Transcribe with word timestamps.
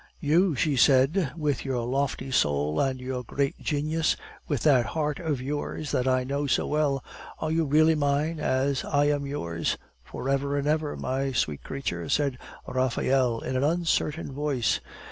"You," 0.19 0.55
she 0.55 0.77
said, 0.77 1.31
"with 1.37 1.63
your 1.63 1.83
lofty 1.85 2.31
soul 2.31 2.79
and 2.79 2.99
your 2.99 3.21
great 3.23 3.59
genius, 3.61 4.15
with 4.47 4.63
that 4.63 4.83
heart 4.87 5.19
of 5.19 5.39
yours 5.43 5.91
that 5.91 6.07
I 6.07 6.23
know 6.23 6.47
so 6.47 6.65
well; 6.65 7.03
are 7.37 7.51
you 7.51 7.65
really 7.65 7.93
mine, 7.93 8.39
as 8.39 8.83
I 8.83 9.05
am 9.09 9.27
yours?" 9.27 9.77
"For 10.03 10.27
ever 10.27 10.57
and 10.57 10.67
ever, 10.67 10.97
my 10.97 11.33
sweet 11.33 11.63
creature," 11.63 12.09
said 12.09 12.39
Raphael 12.67 13.41
in 13.41 13.55
an 13.55 13.63
uncertain 13.63 14.31
voice. 14.33 14.79